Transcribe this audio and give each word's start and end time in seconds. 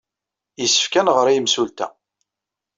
Yessefk 0.61 0.93
ad 0.99 1.03
nɣer 1.05 1.27
i 1.27 1.33
yemsulta. 1.35 1.87